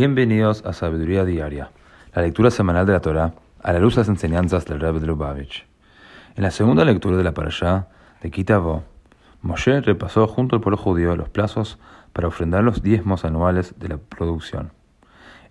Bienvenidos 0.00 0.64
a 0.64 0.72
Sabiduría 0.72 1.26
Diaria, 1.26 1.72
la 2.14 2.22
lectura 2.22 2.50
semanal 2.50 2.86
de 2.86 2.94
la 2.94 3.02
Torah 3.02 3.34
a 3.62 3.72
la 3.74 3.80
luz 3.80 3.96
de 3.96 4.00
las 4.00 4.08
enseñanzas 4.08 4.64
del 4.64 4.80
Rebbe 4.80 5.06
Lubavitch. 5.06 5.66
En 6.36 6.42
la 6.42 6.50
segunda 6.50 6.86
lectura 6.86 7.18
de 7.18 7.22
la 7.22 7.34
Parashá 7.34 7.88
de 8.22 8.30
Kitavo, 8.30 8.82
Moshe 9.42 9.82
repasó 9.82 10.26
junto 10.26 10.56
al 10.56 10.62
pueblo 10.62 10.78
judío 10.78 11.14
los 11.16 11.28
plazos 11.28 11.78
para 12.14 12.28
ofrendar 12.28 12.64
los 12.64 12.82
diezmos 12.82 13.26
anuales 13.26 13.78
de 13.78 13.88
la 13.90 13.98
producción. 13.98 14.72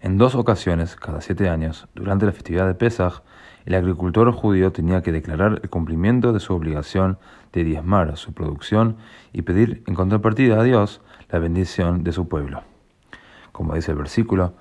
En 0.02 0.18
dos 0.18 0.34
ocasiones, 0.34 0.96
cada 0.96 1.22
siete 1.22 1.48
años, 1.48 1.88
durante 1.94 2.26
la 2.26 2.32
festividad 2.32 2.66
de 2.66 2.74
Pesach, 2.74 3.22
el 3.68 3.76
agricultor 3.76 4.32
judío 4.32 4.72
tenía 4.72 5.04
que 5.04 5.12
declarar 5.12 5.60
el 5.62 5.70
cumplimiento 5.70 6.34
de 6.34 6.40
su 6.40 6.56
obligación 6.56 7.20
de 7.54 7.64
diezmar 7.64 8.18
su 8.18 8.34
producción 8.34 8.98
y 9.32 9.44
pedir 9.44 9.84
en 9.86 9.94
contrapartida 9.94 10.60
a 10.60 10.64
Dios 10.64 11.02
la 11.30 11.38
bendición 11.38 12.04
de 12.04 12.14
su 12.14 12.28
pueblo 12.28 12.64
como 13.60 13.76
dice 13.76 13.92
el 13.92 13.98
versículo, 13.98 14.54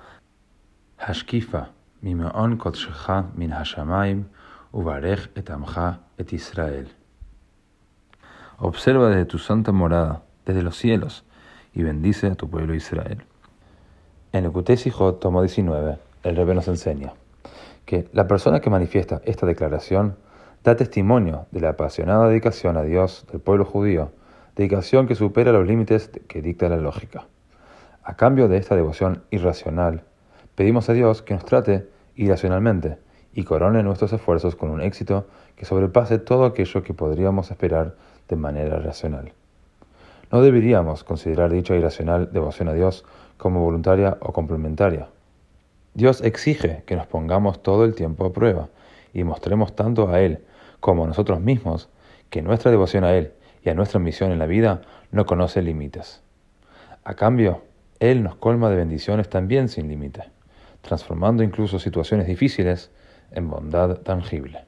Hashkifa 0.97 1.69
mimeon 2.01 2.59
min 3.37 3.53
hashamaim 3.53 4.25
uvarech 4.73 5.31
et 5.37 5.49
amcha 5.51 6.01
et 6.19 6.33
Israel. 6.33 6.89
Observa 8.59 9.09
desde 9.11 9.27
tu 9.27 9.39
santa 9.39 9.71
morada, 9.71 10.23
desde 10.45 10.63
los 10.63 10.77
cielos, 10.77 11.25
y 11.73 11.85
bendice 11.85 12.27
a 12.27 12.35
tu 12.35 12.51
pueblo 12.51 12.75
Israel. 12.75 13.23
En 14.33 14.47
el 14.47 14.51
Kutesijot, 14.51 15.21
tomo 15.21 15.43
19, 15.43 15.97
el 16.25 16.35
Rebbe 16.35 16.57
nos 16.57 16.67
enseña 16.67 17.13
que 17.87 18.09
la 18.13 18.27
persona 18.27 18.59
que 18.59 18.69
manifiesta 18.69 19.23
esta 19.25 19.47
declaración 19.47 20.17
da 20.65 20.75
testimonio 20.75 21.47
de 21.53 21.61
la 21.61 21.69
apasionada 21.69 22.29
dedicación 22.29 22.77
a 22.77 22.83
Dios 22.83 23.27
del 23.31 23.41
pueblo 23.41 23.65
judío, 23.65 24.11
dedicación 24.57 25.07
que 25.07 25.15
supera 25.15 25.53
los 25.53 25.69
límites 25.69 26.11
que 26.27 26.43
dicta 26.43 26.69
la 26.69 26.79
lógica. 26.79 27.29
A 28.09 28.17
cambio 28.17 28.49
de 28.49 28.57
esta 28.57 28.75
devoción 28.75 29.23
irracional, 29.31 30.03
pedimos 30.55 30.89
a 30.89 30.95
Dios 30.95 31.21
que 31.21 31.35
nos 31.35 31.45
trate 31.45 31.91
irracionalmente 32.17 32.97
y 33.35 33.45
corone 33.45 33.83
nuestros 33.83 34.15
esfuerzos 34.15 34.57
con 34.57 34.71
un 34.71 34.81
éxito 34.81 35.27
que 35.57 35.67
sobrepase 35.67 36.19
todo 36.19 36.47
aquello 36.47 36.83
que 36.83 36.95
podríamos 36.95 37.51
esperar 37.51 37.97
de 38.27 38.37
manera 38.37 38.79
racional. 38.79 39.35
No 40.33 40.41
deberíamos 40.41 41.05
considerar 41.05 41.53
dicha 41.53 41.75
irracional 41.75 42.33
devoción 42.33 42.69
a 42.69 42.73
Dios 42.73 43.05
como 43.37 43.63
voluntaria 43.63 44.17
o 44.21 44.33
complementaria. 44.33 45.11
Dios 45.93 46.23
exige 46.23 46.85
que 46.87 46.97
nos 46.97 47.07
pongamos 47.07 47.63
todo 47.63 47.85
el 47.85 47.95
tiempo 47.95 48.25
a 48.25 48.33
prueba 48.33 48.71
y 49.13 49.23
mostremos 49.25 49.77
tanto 49.77 50.09
a 50.09 50.23
Él 50.23 50.43
como 50.81 51.05
a 51.05 51.09
nosotros 51.09 51.43
mismos 51.43 51.91
que 52.31 52.41
nuestra 52.41 52.71
devoción 52.71 53.05
a 53.05 53.13
Él 53.13 53.35
y 53.63 53.69
a 53.69 53.75
nuestra 53.75 54.01
misión 54.01 54.33
en 54.33 54.39
la 54.39 54.47
vida 54.47 54.81
no 55.11 55.27
conoce 55.27 55.61
límites. 55.61 56.23
A 57.05 57.13
cambio, 57.13 57.68
él 58.01 58.23
nos 58.23 58.37
colma 58.37 58.71
de 58.71 58.77
bendiciones 58.77 59.29
también 59.29 59.69
sin 59.69 59.89
límite, 59.89 60.25
transformando 60.81 61.43
incluso 61.43 61.79
situaciones 61.79 62.27
difíciles 62.27 62.91
en 63.31 63.51
bondad 63.51 63.99
tangible. 63.99 64.68